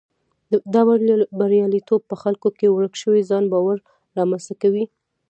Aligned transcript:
دا 0.73 0.81
بریالیتوب 1.39 2.01
په 2.09 2.15
خلکو 2.21 2.49
کې 2.57 2.67
ورک 2.69 2.93
شوی 3.01 3.21
ځان 3.29 3.43
باور 3.53 3.77
رامنځته 4.17 4.53
کوي. 4.61 4.85